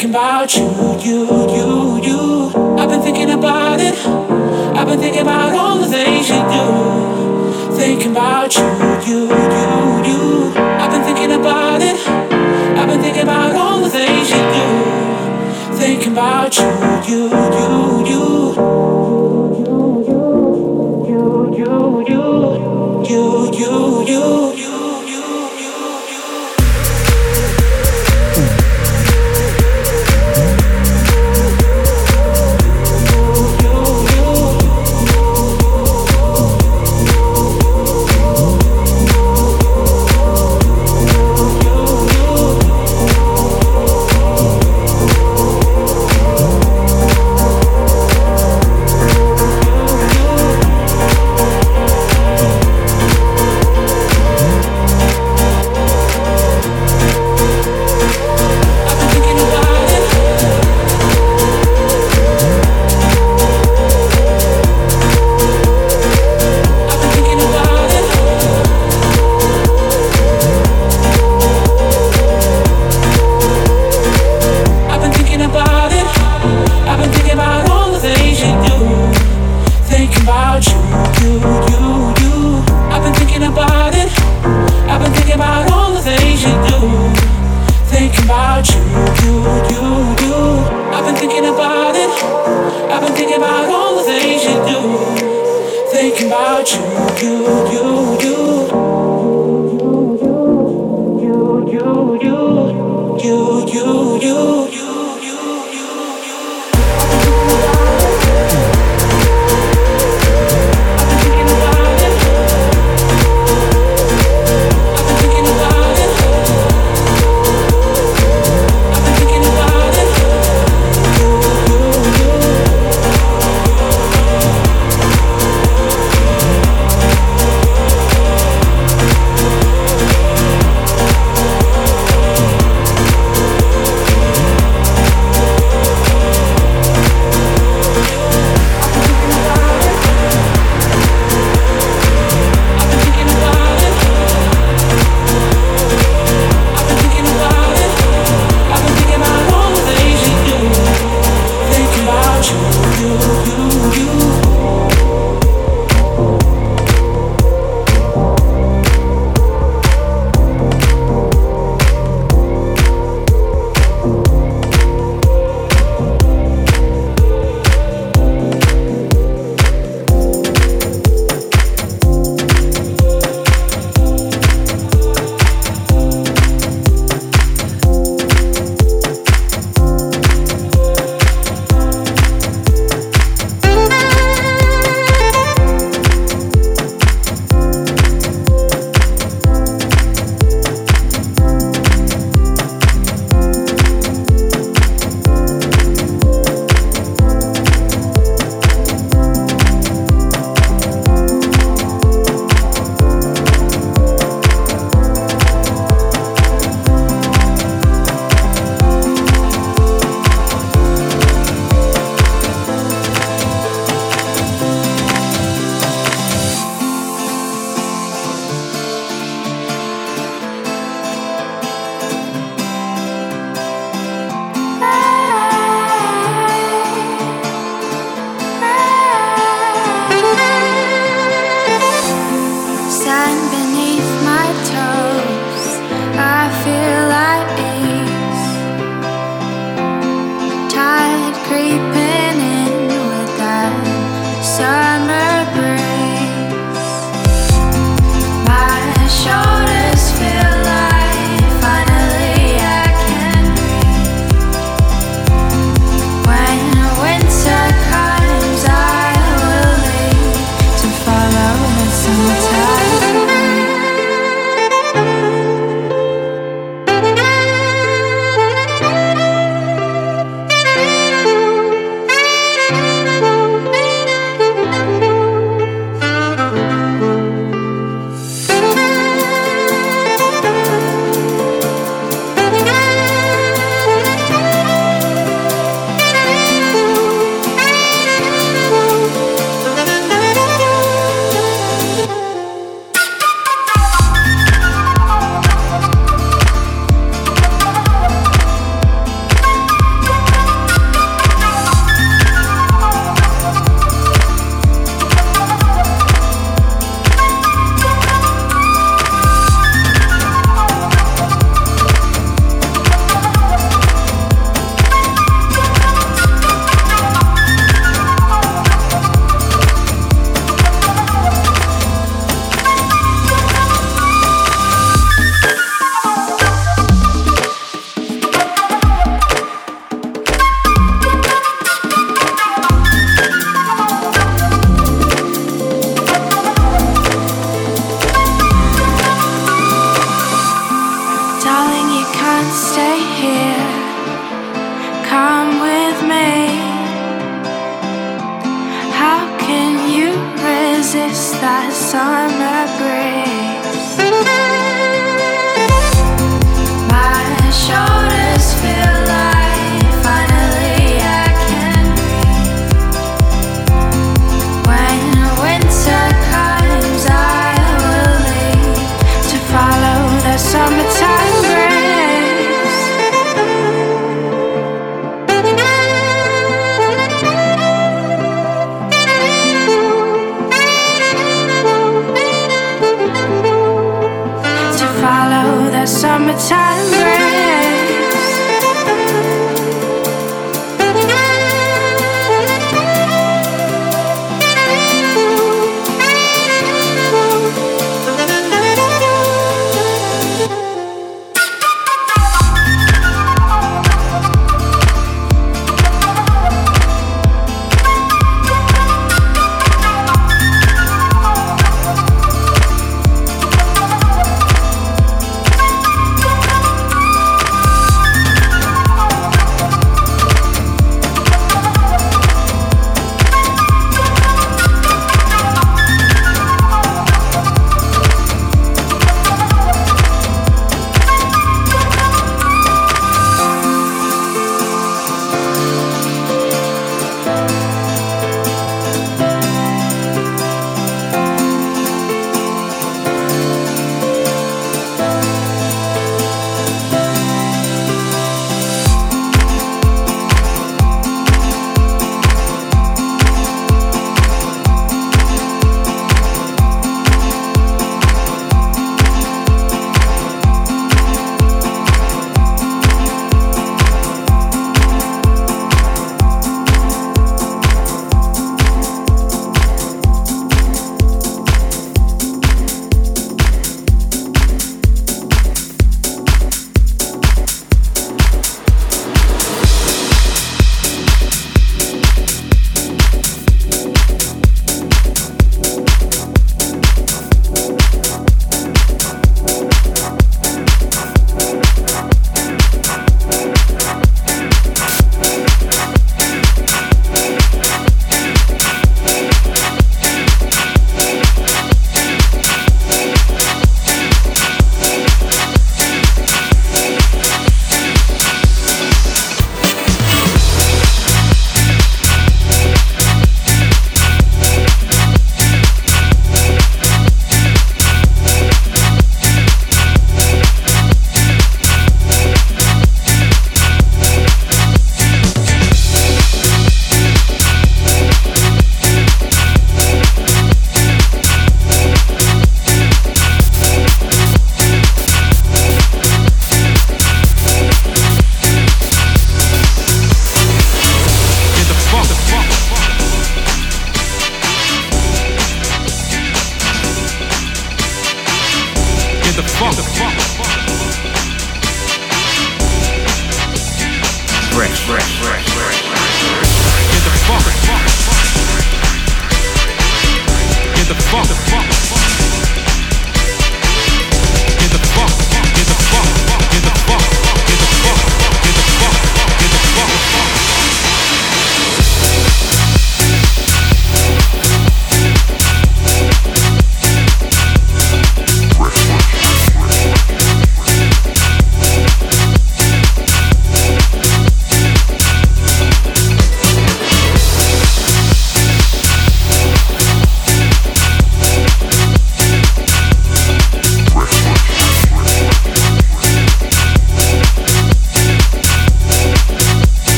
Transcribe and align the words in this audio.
Thinking 0.00 0.16
about 0.16 0.56
you, 0.56 0.64
you, 1.04 1.26
you, 1.54 2.02
you. 2.02 2.76
I've 2.78 2.88
been 2.88 3.02
thinking 3.02 3.28
about 3.32 3.80
it. 3.80 3.94
I've 4.74 4.86
been 4.86 4.98
thinking 4.98 5.20
about 5.20 5.52
all 5.52 5.76
the 5.76 5.88
things 5.88 6.26
you 6.26 6.40
do. 6.40 7.76
Thinking 7.76 8.12
about 8.12 8.56
you, 8.56 8.64
you, 9.06 9.20
you, 9.28 9.68
you. 10.08 10.52
I've 10.56 10.90
been 10.90 11.02
thinking 11.02 11.32
about 11.32 11.82
it. 11.82 12.00
I've 12.08 12.88
been 12.88 13.02
thinking 13.02 13.24
about 13.24 13.54
all 13.54 13.80
the 13.82 13.90
things 13.90 14.30
you 14.30 14.40
do. 14.56 15.76
Thinking 15.76 16.12
about 16.12 16.56
you, 16.56 16.64
you, 17.06 17.49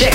check. 0.00 0.14